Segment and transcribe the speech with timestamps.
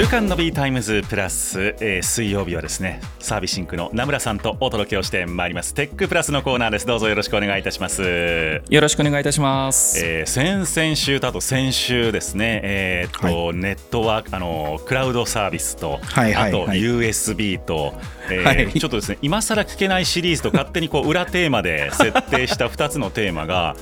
[0.00, 5.74] 週刊ノビータイムズプラス、えー、水曜日はですねサービスシンクの名村さんとお届けをしてまいります。
[5.74, 6.86] テックプラスのコーナーです。
[6.86, 8.62] どうぞよろしくお願いいたします。
[8.70, 12.62] よろしくお願いいたします、えー、先々週とあと先週ですね。
[12.64, 17.92] えー、っと、はい、ネットワークあのクラウドサービスと、はいはいはい、あと USB と、
[18.30, 23.76] えー、はい、ちょっとですね今更聞けないシリーズと勝手にこう裏テーマで設定した2つのテーマが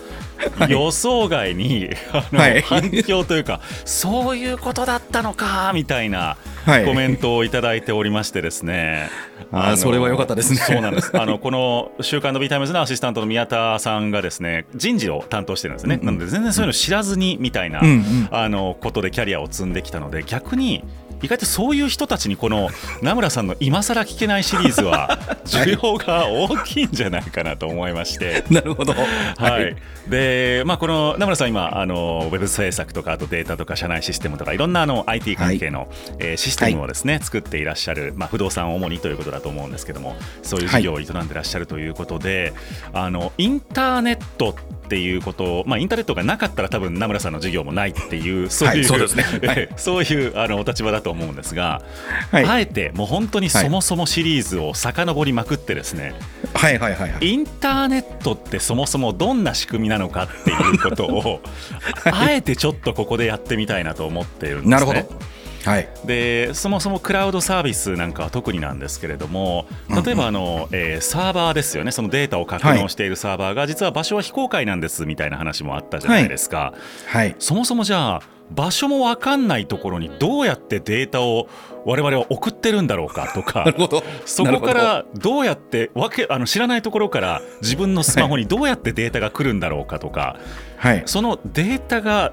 [0.68, 1.90] 予想外に
[2.32, 6.36] はい、反響というかそういうことだったのかみたいな
[6.84, 9.08] コメントをいただいておりましてですね、
[9.52, 10.58] あそれは良かったですね。
[10.58, 11.10] そうなんです。
[11.18, 20.84] あのこの「週刊ノビータイムズ」のアシスタントの宮田さんがですね人事を担当してるんですね、うんうん、なので全然そういうの知らずにみたいな、うんうん、あのことでキャリアを積んできたので逆に
[21.22, 22.68] 意外とそういう人たちにこの
[23.02, 28.44] 名村さんの今更聞けないシリーズは 需要が大きいんじゃないかなと思いまして。
[28.50, 29.76] なるほど、はい、
[30.08, 42.52] でまあ、この名村さん今あのウェブ制作とかあとデータとか社内システムとかいろんなあの IT 関係の、はい、えー、システムをですね、はい、作っていらっしゃる、まあ、不動産を主にということだと思うんですけどもそういう事業を営んでいらっしゃるということで、
[42.92, 44.56] あのインターネット
[44.88, 51.82] っていうことまあ、インターネットがなかったら多分名村さんの事業もないっていうそういう、そうですね、 そういうあのお立場だと思うんですが、
[52.30, 56.14] はい、あえてもう本当にそもそもシリーズを遡りまくってですね、
[56.54, 61.40] はいはいはい、インターネットってそもそもどんな仕組みなのかっていうことを
[62.10, 64.70] あえてちょっとここでやってみたいなと思ってるんですね。
[64.70, 65.38] なるほど。
[65.64, 69.66] はい、でそもそもクラウドサービスなんかは特になんですけれども
[70.04, 71.90] 例えばあの、えー、サーバーですよね。
[71.90, 76.72] そのデータを格納しているサーバーが、実は場所は非公開なんですみたいな話もあったじゃないですか、
[77.06, 81.48] はい、はい、そもそもじゃあ場所も分かんないところにどうやってデータを
[81.84, 83.66] 我々は送ってるんだろうかとか
[84.26, 90.36] そこからどうやってわけあの知らないところから自分のスマホにどうやってデータが来るんだろうかとか、
[90.76, 92.32] はい、そのデータが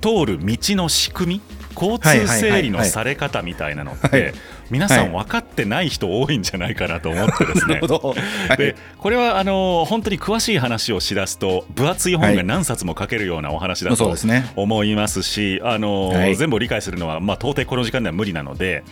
[0.00, 1.40] 通る道の仕組み
[1.74, 4.34] 交通整理のされ方みたいなのって
[4.70, 14.14] 皆さん分かってない人多いんじゃないかなと思ってですね、はい、でこれはあの本当に詳しい話をしだすと分厚い本が何冊も書けるようなお話だと
[14.56, 18.84] 思いますし、あの全部理解するのは、まあ、到底この時間では無理なので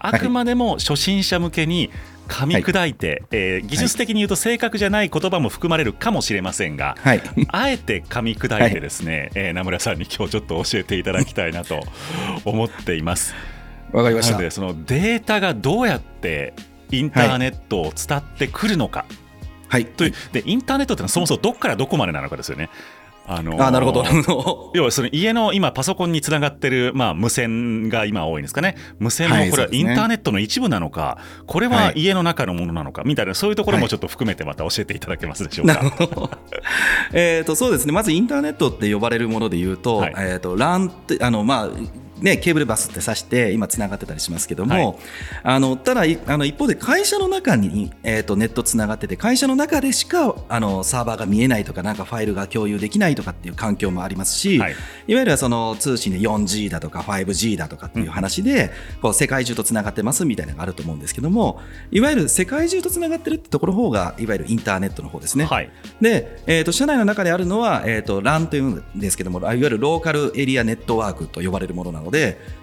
[0.00, 1.90] あくまでも初心者向けに
[2.28, 11.80] 噛み砕いて、はい、えー、技術的に言うと正確じゃない言葉も含まれるかもしれませんが、はい、あえて噛み砕いてですね、はい、えー、名村さんに今日ちょっと教えていただきたいなと
[12.44, 13.34] 思っています。
[13.92, 14.38] わかりました。
[14.38, 16.54] でそのデータがどうやって
[16.90, 19.04] インターネットを伝ってくるのか、
[19.68, 22.70] はい、というでインターネットってのはそもそもどこからどこまでなのかですよね。
[23.26, 24.04] あのー、あなるほど。
[24.74, 28.76] 要はその家の今パソコンにつながってる、まあ、無線が今多いんですかね。
[28.98, 35.80] 無線もこれはインターネットの一部なのか、これは家の中のものなのかみたいなそういうところもちょっと含めてまた教えていただけますでしょうか。
[37.12, 37.92] えとそうですね。
[37.92, 41.68] まずインターネットって呼ばれるもので言うと,、はい、えーと、LAN ってあの、まあ
[42.20, 44.96] ね、ケーブルバスって挿して今つながってたりしますけども、はい、
[45.42, 54.74] あのただあの一方で会社の中に、えーと、ネットつながってて会社の中でしかあのサーバーが見えないとかなんかファイルが共有できないとかっていう環境もありますし、はい、
[55.06, 61.60] いわゆるその通信で 4G だとか 5G だとかっていう話で、うん、こう世界中とつながってますみたいなのがあると思うんですけども
[61.90, 65.44] いわゆる世界中とつながってるってところ方がいわゆるインターネットの方ですね。
[65.44, 65.70] はい、
[66.00, 72.09] で、えーと、社内の中であるのは、えーと、LAN というんですけどもいわゆるローカルエリアネットワークと呼ばれるものなので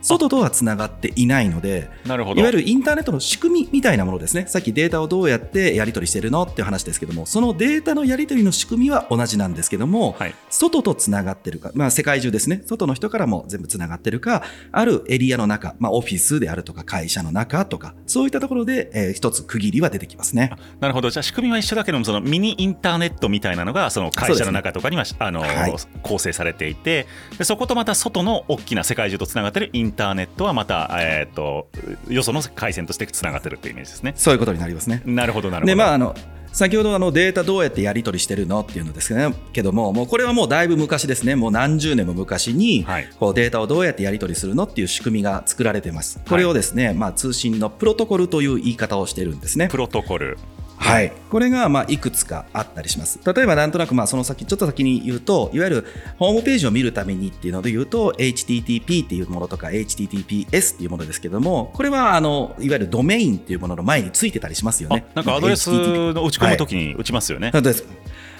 [0.02, 2.42] 外とはつながっていないのでなるほど。
[2.42, 4.46] いわゆるインターネットの仕組みみたいなものですね。
[4.48, 12.62] さっきデータをどうやってやり取りしてるのっていう話ですけどもそのデータのやり取りの仕組みは同じなんですけども、はい、外とつながってるか、まあ、世界中ですね。
[12.66, 20.52] 外の人からも全部つながってるかあるエリアの中、まあ、オフィスであるとか会社の中とかそういったところで、えー、一つ区切りは出てきますね。
[20.80, 21.10] なるほど。
[21.10, 27.08] じゃあ仕組みは一緒だけどもそのミニインターネットみたいなのがその会社の中とかには、ね、あの、はい、構成されていて
[27.38, 31.70] でそことまた外の大きな世界中とつながってるインターネットはまた、えーと、
[32.10, 34.14] よその回線としてつながってるっていうイメージですね。
[34.18, 35.02] そういうことになりますね。
[35.06, 35.68] なるほどなるほど。
[35.68, 36.16] でまああの
[36.58, 39.14] 先ほどあのデータどうやってやり取りしてるのっていうのです
[39.54, 42.84] けども、もうこれはもうだいぶ昔ですね、もう何十年も昔に、
[43.20, 46.20] こうデータをどうやってやり取りするのっていう仕組みが作られてます。
[46.28, 49.68] これをですね、まあ通信のプロトコルという言い方をしてるんですね。
[49.68, 50.40] プロトコル。
[50.80, 53.20] はい、これがまあいくつかあったりします。
[53.26, 55.86] 例えばなんとなくまあその先ちょっと先に言うといわゆる
[56.18, 65.08] ホームページを見るためにっていうので言うと HTTP っていうものとか HTTPS っていうものですけどもこれはあのいわゆるドメインっていうものの前についてたりしますよね。
[65.16, 67.52] なんかアドレスの打ち込むときに打ちますよね。
[67.52, 67.64] はい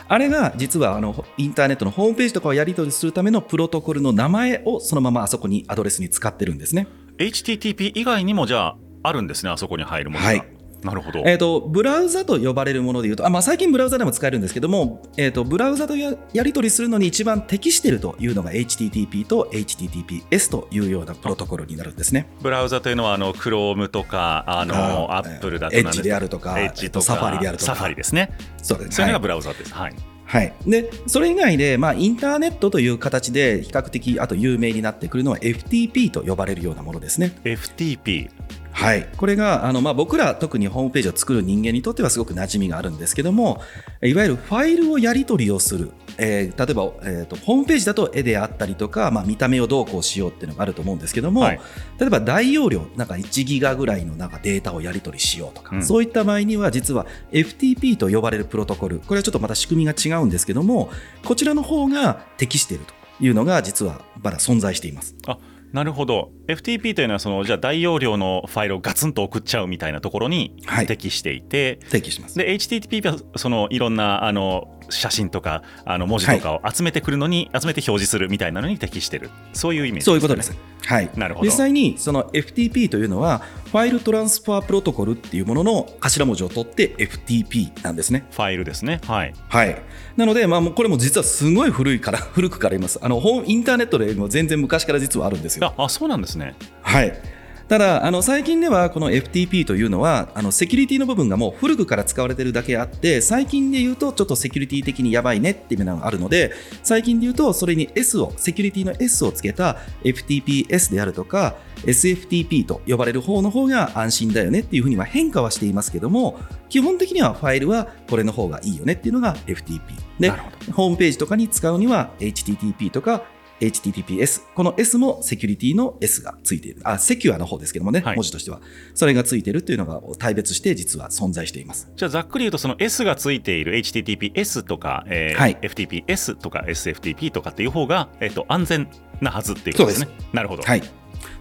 [0.10, 6.88] あれが実はあのインターネットのホームページとかをやり取りするためのプロトコルの名前をそのままあそこにアドレスに使ってるんですね。
[7.18, 10.30] HTTP 以外にもじゃああるんですね、あそこに入るものが。
[10.30, 10.57] はい
[10.88, 22.28] なるほど、えーと、ブラウザと呼ばれるものでいうとあ、まあ、最近ブラウザでも使えるんですけども、えーと、ブラウザとややり取りするのに一番適しているというのが HTTP と HTTPS というようなプロトコルになるんですね。
[22.42, 27.76] ブラウザというのはあの Chrome とかあのアップルだとエッジであるとかエッジとかサファリであるとか。
[27.76, 28.32] サファリですね。
[28.62, 29.96] そうです、それがブラウザです、はい。
[30.28, 37.32] はい、でそれ以外で、まあ、インターネットという形で比較的あと有名になってくるのは FTP と呼ばれるようなものですね。
[37.46, 38.30] FTP
[38.78, 43.60] はい、これがあの、まあ、僕ら特にホームページを作る人間にとってはすごく馴染みがあるんですけども
[44.04, 51.60] いわゆるファイルをやり取りをする、えー、例えば、えーと、ホームページだと絵であったりとか、まあ、見た目をどうこうしようっていうのがあると思うんですけども、はい、
[52.00, 59.00] 例えば大容量なんか1ギガぐらいのなんかデータをやり取りしようとか、うん、そういった場合には実は FTP と呼ばれるプロトコル。
[59.00, 60.92] これはちょっとまた仕組みが違うんですけども
[61.26, 65.16] こちらの方が適しているというのが実はまだ存在しています。
[65.26, 65.40] あ
[65.74, 70.56] なるほど FTP というのはそのじゃあ大容量のファイルをガツンと送っちゃうみたいなところに
[70.88, 72.38] 適していて、はい、適します。
[72.38, 79.30] で HTTP はそのいろんなあの写真とかあの文字とかを集めてくるのに、はい、集めて表示するみたいなのに適してる。
[79.54, 80.58] そういうイメージです、ね、そういうことです。
[80.86, 81.46] はい、なるほど。
[81.46, 88.26] 実際にその FTP というのはファイルトランスファープロトコルっていうものの頭文字を取って FTP なんですね。
[88.32, 89.02] ファイルですね。
[89.06, 89.82] はい、はい、
[90.16, 93.00] なので、まあ、これも実はすごい古いから古くからいます。
[93.02, 95.74] あのインターネットでも全然昔から実はあるんですよ。
[95.78, 96.56] あそうなんですね。
[96.82, 97.38] はい。
[97.68, 116.40] ただあの最近ではこの FTP というのはあのセキュリティの部分がもう古くから使われているだけあって最近で言うとちょっとセキュリティ的にやばいねっていうのがあるので最近で言うとそれに S をセキュリティの S をつけた FTPS であるとか SFTP と呼ばれる方の方が安心だよねっていうふうには変化はしていますけども
[116.70, 119.82] 基本的にはファイルはこれの方がいいよねっていうのが FTP
[120.20, 120.30] で
[120.72, 123.24] ホームページとかに使うには HTTP とか
[123.60, 124.42] HTTPS。
[124.56, 126.82] この S もセキュリティの S がついている。
[126.84, 128.62] あ、セキュアの方ですけどもね、はい、文字としては。
[128.94, 131.92] それがついているというのが大別して実は存在しています。
[131.96, 138.90] じゃあざっくり言うとその S がついている HTTPS とか、えーはい、FTPS とか SFTP とかっていう方が、えーと、安全
[139.22, 140.10] なはずっていうことですね。
[140.20, 140.64] すなるほど。
[140.64, 140.84] はい。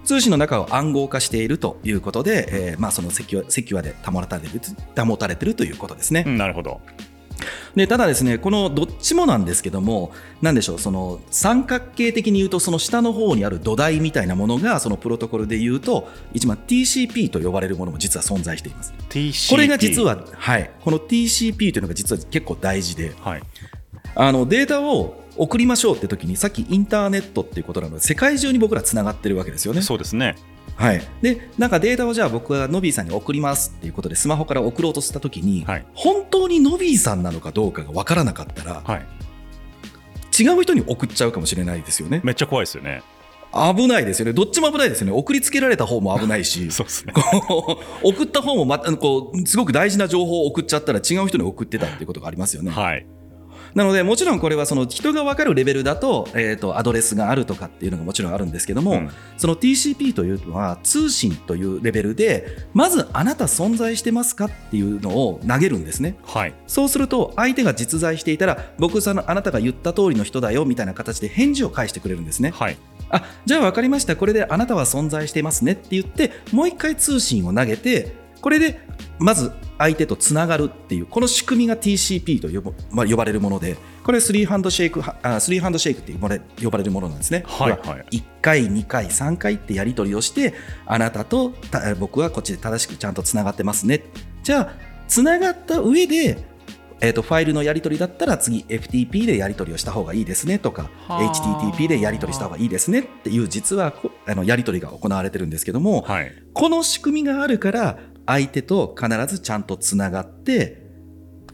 [0.04, 6.24] 通信の中を暗号化しているということで、えーまあ、そのセキュアセキュアで保たれている保たれているということですね。
[6.26, 6.80] うん、なるほど。
[7.74, 10.12] でただですねこのどっちもなんですけども
[10.42, 18.94] 何でしょうその三角形的に言うとその下の方にある土台みたいなものがそのプロトコルで言うと一番 TCP と呼ばれるものも実は存在しています。
[19.08, 23.42] TCP これが実は、はい、この TCP というのが実は結構大事で、はい、
[24.14, 29.82] あのデータを送りましょうって時にさっきインターネットっていうことなので世界中に僕らつながってるわけですよね。
[29.82, 30.36] そうですね
[30.74, 39.06] はい、でなんかデータをじゃあ僕がノビーさんに送りますっていうことでスマホから送ろうとしたときに、はい、本当にノビーさんなのかどうかが分からなかったら、はい、
[40.38, 42.20] 違う人に送っちゃうかもしれないですよね。
[42.24, 43.02] めっちゃ怖いですよね。
[43.52, 44.34] 危ないですよね。
[44.34, 45.12] どっちも危ないですよね。
[45.12, 47.14] 送りつけられた方も危ないし、 そうですね、
[48.02, 52.70] 送った方もまこうすごく大事な情報を送っちゃったら違う人に送ってたっていうことがありますよね。
[52.70, 53.06] はい。
[53.76, 72.50] なのでもちろんこれはその人が分かるレベルだと,、えー、とアドレスがあるとかっていうのがもちろんあるんですけども、うん、その TCP というのは通信というレベルでまずあなた存在してますかっていうのを投げるんですね、はい、そうすると相手が実在していたら僕さあなたが言った通りの人だよみたいな形で返事を返してくれるんですね。
[72.50, 72.78] はい。
[73.10, 74.16] あじゃあ分かりました。
[74.16, 78.80] これであなたは存在していますねって言ってもう一回通信を投げてこれで
[79.18, 87.44] まず相手とつながるっていうこの仕組みが TCP と呼,、まあ、呼ばれるものでこれスリーハンドシェイクあスリーハンドシェイクって呼ばれ呼ばれるものなんですね。
[87.46, 87.76] はいは
[88.10, 90.54] い、1回2回3回ってやり取りをして
[90.86, 91.52] あなたと
[91.98, 94.04] 僕はこっちで正しくちゃんとつながってますね。
[94.42, 94.74] じゃあ
[95.08, 96.56] つながった上で
[97.00, 103.92] えー、とファイルのやり取りだったら次 FTP でやり取りをした方がいいですねとか HTTP でやり取りした方がいいですねっていう実は
[104.26, 110.86] あのやり取りが行われてるんですけども、はい、この仕組みがあるから相手と必ずちゃんとつながって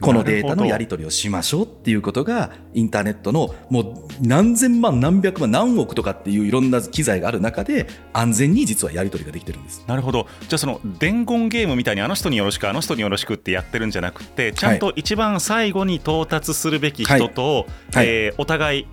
[0.01, 9.83] このデータのやり取りをしましょうっていうことがインターネットのもう何千万何百万何億とかっていういろんな機材がある中で安全に実はやり取りができてるんです。
[9.87, 10.27] なるほど。
[10.41, 18.87] じゃあその伝言ゲームみたいにあの人によろしくあの人によろしくってやってるんじゃなくてちゃんと一番最後に到達するべき人と、はい、えー、お互い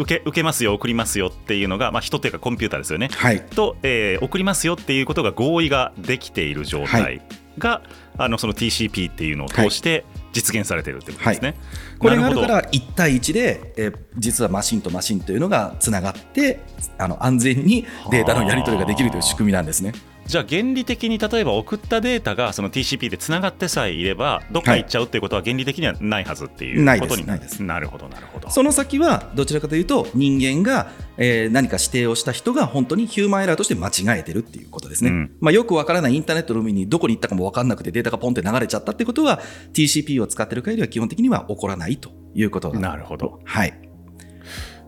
[0.00, 7.22] 受け受けますよ送りますよっていうのが、まあ、人っていうかコンピューターですよね、はい、と、えー、送りますよっていうことが合意ができている状態
[7.58, 7.88] が、はい、
[8.18, 11.58] あのその TCP っていうのを通して実現されているってことですね、はい、
[11.98, 16.60] これがあるから1対1で、えー、実はマシンとマシンというのがつながって
[16.98, 19.92] あの安全にデータのやり取りができるという仕組みなんですね。
[20.30, 39.40] じゃあ原理的に例えば送ったデータがその TCP でつながってさえいればどっか行っちゃうっていうことは原理的にはないはずっていうことになる、はい、なるほどなるほどその先はどちらかというと人間が、えー、何か指定をした人が本当にヒューマンエラーとして間違えてるっていうことですね、うん、まあ、よくわからないインターネットの海にどこに行ったかも分かんなくてデータがポンって流れちゃったってことは
[39.72, 43.40] TCP を使ってる限りは基本的には起こらないということなるほど。
[43.44, 43.74] はい。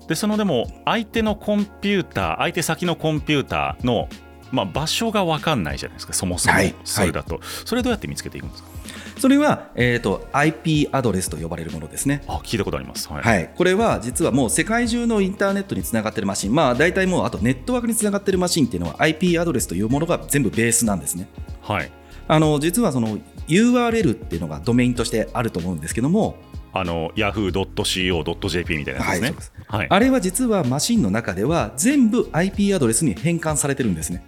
[0.06, 4.08] でそのでも相手のコンピューター相手先のコンピューターの
[4.52, 8.68] まあ、場所が分かんないじゃないですかそもそもそれだと、はいはい、それどうやって見つけていくんですか？
[9.18, 12.22] それは、えーと、IP アドレスと呼ばれるものですね。
[12.26, 21.28] あ聞いたことあります、はい、はい、これは実はもう世界中のインターネットにつながっているマシン、まあ、大体もうあとネットワークにつながっているマシンっていうのは IP アドレスというものが全部ベースなんですね。
[21.60, 21.90] はい、
[22.28, 23.18] あの実はその
[23.48, 26.36] URL っていうのがドメインとしてあると思うんですけども。
[26.74, 34.24] あの yahoo.co.jp みたいなやつですね、はい、あれは実はマシンの中では全部 IP アドレスに変換されてるんですね。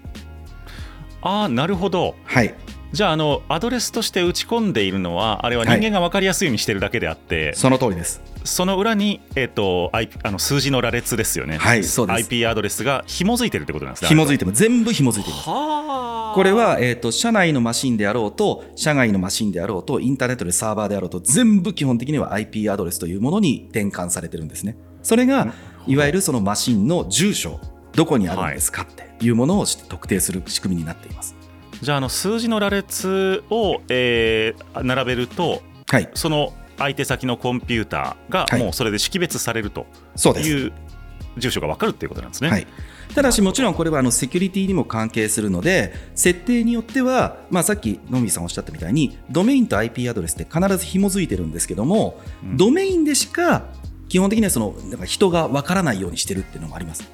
[1.24, 2.14] ああなるほど。
[2.24, 2.54] はい。
[2.92, 8.22] じゃああのアドレスとして打ち込んでいるのはあれは人間が分かりやすいようにしてるだけであって、はい、その通りです。
[8.44, 12.16] その裏に、えーと、I、あの数字の羅列ですよね、はい、そうです。
[12.26, 15.44] IP アドレスが紐づいてるってことなんですね紐づいても全部紐づいています。
[15.46, 24.76] これは、えーと、社内のマシンであろうと社外のマシンであろうとインターネットでサーバーであろうと全部基本的には IP アドレスというものに転換されてるんですね。
[25.02, 25.54] それが
[25.86, 27.60] いわゆるそのマシンの住所
[27.94, 31.34] どこにあるんですかっていうものを特定する仕組みになっています、
[31.80, 39.86] じゃああの数字の羅列を、えー、並べると、はい、その相手先のコンピューターがもうそれで識別されると
[40.38, 40.72] いう
[41.36, 42.50] 住所が分かるっていうことなんですね。
[42.50, 42.66] はい。
[43.14, 53.66] ただしもちろんこれはあのセキュリティにも関係するので設定によっては、まあ、さっきのみさんおっしゃったみたいにドメインと IP アドレスって必ず紐づいてるんですけども、うん、ドメインでしか
[54.08, 57.04] 基本的にはそのなんか人が分からないようにしてるっていうのもあります。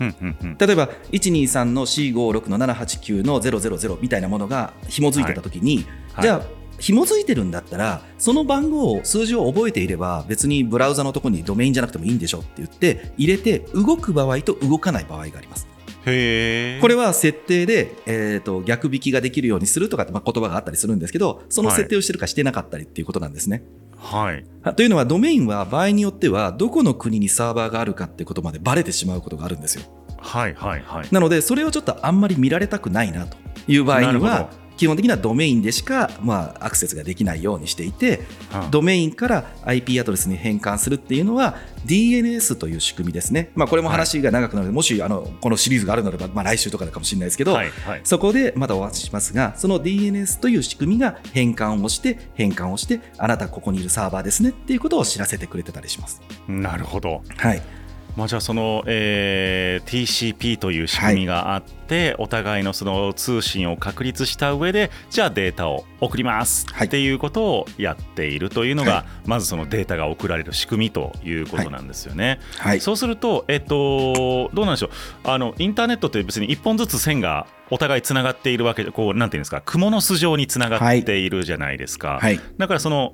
[0.00, 15.68] 例えば123の C56 の789の000みたいなものが紐づいてたときに、はい、じゃあ紐づいてるんだったらその番号を数字を覚えていれば別にブラウザのところにドメインじゃなくてもいいんでしょって言って入れて動く場合と動かない場合があります。
[16.06, 23.62] へこれは設定で、えーと、逆引きができるようにするとかって、まあ、言葉があったりするんですけどその設定をしてるかしてなかったりっていうことなんですね。
[24.00, 29.84] はい、というのはドメインは場合によってはどこの国にサーバーがあるかってことまでバレてしまうことがあるんですよ。
[30.18, 56.22] はいはいはい、なのでそれをちょっとあんまり見られたくないなという場合には基本的にはドメインでしか、まあ、アクセスができないようにしていて、はあ、ドメインから IP アドレスに変換するっていうのは DNS という仕組みですね、まあ、これも話が長くなるので、はい、もしあのこのシリーズがあるのであれば、まあ、来週とかかもしれないですけど、はいはい、そこでまたお話ししますがその DNS という仕組みが変換をして変換をしてあなたここにいるサーバーですねっていうことを知らせてくれてたりします。
[56.48, 57.79] なるほど、はい
[58.16, 72.40] まあ、じゃあその、えー、TCP という仕組みがあって、はい、お互いのその通信を確立した上でじゃあデータを送りますっていうことをやっているというのが、はい、まずそのデータが送られる仕組みということなんですよね。
[72.58, 74.90] はい、そうすると、えっと、どうなんでしょう。
[75.24, 82.20] あのインターネットって別に1本ずつ線がお互いつながっているわけでこうなんていうんですか蜘蛛の巣状につながっているじゃないですか。
[82.58, 83.12] だからその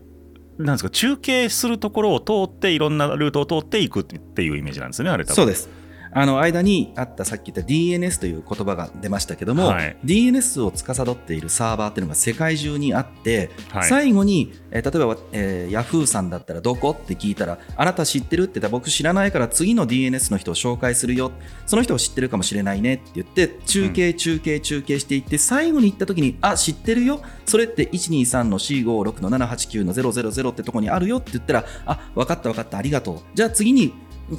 [0.58, 5.34] なんですか中継するところを通っていろんなルートを通っていくっていうイメージなんですねあれ多分。
[5.34, 5.68] そうです。
[6.16, 21.32] あの間にあったさっき言った DNS という言葉が出ましたけども、はい、DNS を司っているサーバーっていうのが世界中にあって、はい、最後に、えー、例えば、えー、Yahoo さんだったらどこって聞いたらあなた知ってるって言ったら僕知らないから次の DNS の人を紹介するよ。
[21.66, 27.20] その人を知ってるかもしれないねって言って中継中継中継していって、最後に行った時にあ知ってるよ。
[27.44, 33.18] それって123の C56 の789の000ってとこにあるよって言ったらあ分かった分かったありがとう。
[33.34, 33.92] じゃあ次に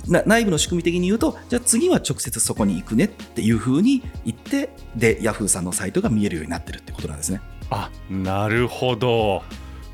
[0.10, 7.41] 内部の仕組み的に言うとじゃあ次は直接そこに行くねっていうふうに言ってでヤフーさんのサイトが見えるようになってるってことなんですね。
[7.70, 9.44] あなるほど。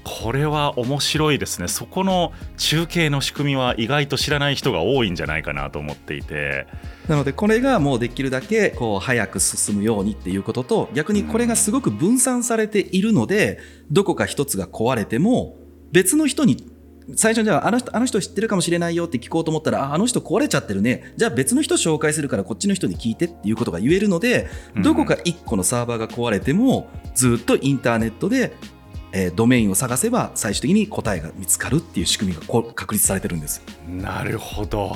[0.04, 1.68] これは面白いですね。
[1.70, 6.68] そこの中継の仕組みは意外と知らない人が多いんじゃないかなと思っていて。
[7.08, 13.60] なのでこれがもうできるだけこう早く進むようにっていうことと逆にこれがすごく分散されているので
[13.92, 15.58] どこか一つが壊れても
[15.92, 16.73] 別の人に
[17.16, 21.14] 最初じゃああの人あの人知ってるかもしれないよって聞こうと思ったらああの人壊れちゃってるね。
[21.18, 24.48] じゃあ別の人紹介するからこっちの人に聞いてっていうことが言えるので、
[24.82, 28.56] どこか1個のサーバーが壊れてもずっとインターネットで、
[29.12, 33.62] えー、ドメインを探せば最終的に答えが見つかるっていう仕組みがこ確立されてるんです。
[33.88, 34.96] なるほど。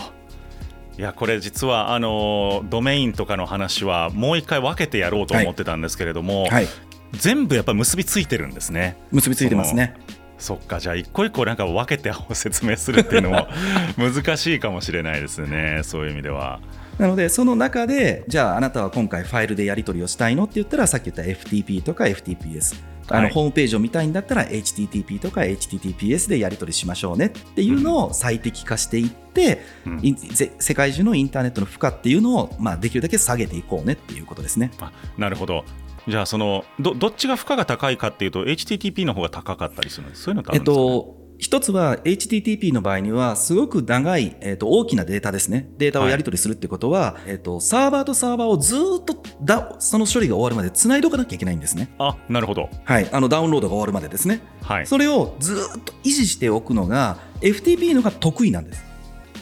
[0.97, 6.51] いやこれ実はあのドメインとかの話はもう一回分けてやろうと思ってたんですけれども、はい。
[6.51, 6.67] はい、
[7.13, 8.97] 全部やっぱり結びついてるんですね。
[9.11, 9.95] 結びついてますね
[10.37, 13.47] そっかじゃあ一個一個なんか分けて説明するっていうのも
[13.97, 16.59] 難しいかもしれないですねそういう意味では。
[16.99, 22.75] なのでその中でじゃああなたは今回ファイルでやり取りをしたいのって言ったらさっき言った FTP とか FTPS
[23.09, 30.01] あのホームページを見たいんだったら HTTP とか HTTPS でやり取りしましょうねっていうのを最適化していって、うん、
[30.59, 34.71] 世界中のインターネットの負荷っていうのを、まあ、できるだけ下げていこうねっていうことですね。
[35.17, 35.63] なるほど
[36.07, 45.69] じゃあそのどどっちが負荷が高いかっていうと HTTP の方が高かったりするんですそういうのってあるんですか、ね、えっと一つは HTTP の場合にはすごく長い、えー、と大きなデータですね。
[45.77, 51.93] データをやり取りするってことは、はい、えー、とサーバーとサーバーをずっとだその処理が終わるまで繋いでおかなきゃいけないんですね。
[51.99, 52.69] あ、なるほど。
[52.83, 53.09] はい。
[53.11, 54.41] あのダウンロードが終わるまでですね。
[54.63, 54.87] はい。
[54.87, 58.86] それをずっと維持しておくのが FTP のが得意なんです。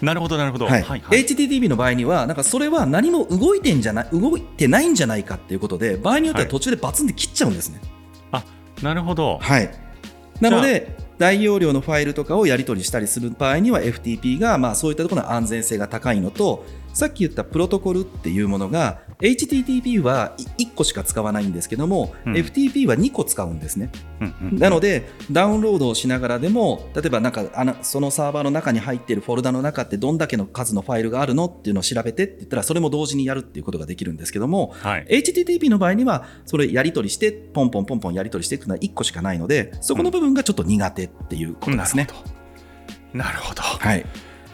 [0.01, 0.81] なるほどなるほど、はい。
[0.81, 7.79] はいはい、HTTP の場合にはなんかそれは何も動いてんじゃない動いてないんじゃないかっていうことで場合によっては途中でバツンで切っちゃうんですね。
[8.31, 8.43] はい、
[8.81, 9.71] あなるほど、はい、
[10.41, 42.07] なので大容量のファイルとかをやり取りしたりする場合には FTP がまあそういったところの安全性が高いのとさっき言ったプロトコルっていうものが HTTP は1個しか使わないんですけども、うん、FTP は2個使うんですね、うんうん、なのでダウンロードをしながらでも例えばなんかあのそのサーバーの中に入っているフォルダの中ってどんだけの数のファイルがあるのっていうのを調べてって言ったらそれも同時にやるっていうことができるんですけども、はい、HTTP の場合にはそれやり取りしてポンポンポンポンやり取りしていくのは1個しかないのでそこの部分がちょっと苦手っていうことですね。
[43.13, 43.61] なるほど。
[43.61, 44.05] はい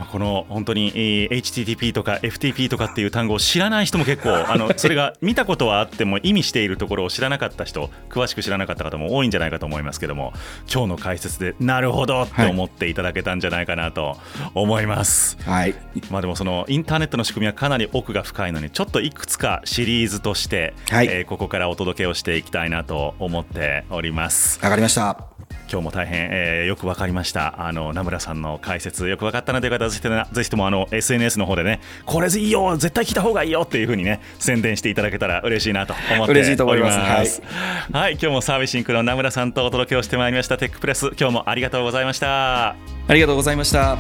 [0.05, 10.33] この本当に HTTP とか FTP とかっていう単語を知らない人も結構 あのそれが見たことはあっても意味しているところを知らなかった人詳しく知らなかった方も多いんじゃないかと思いますけども
[10.71, 14.17] 今日の解説でなるほどと思っていただけたんじゃないかなと
[14.53, 15.37] 思います。
[15.45, 15.75] はい、
[16.09, 24.59] まあでもそのインターネットの仕組みはかなり奥が深いのにちょっといくつかシリーズとして、はい、えー、ここからお届けをしていきたいなと思っております。
[24.63, 25.60] わかりました。
[25.71, 27.65] 今日も大変、えー、よく分かりました。
[27.65, 36.31] あの名村さんの解説よく分かったなという方はぜひともあの SNS の方でねこれいいよ絶対聞いた方がいいよっていうふうにね宣伝していただけたら嬉しいなと思って
[36.63, 37.41] おります。
[37.41, 41.11] はい、はい、今日もサービスインクの名村さんとお届けをしてまいりましたテックプレス。
[41.17, 42.75] 今日もありがとうございました。
[43.07, 43.97] ありがとうございました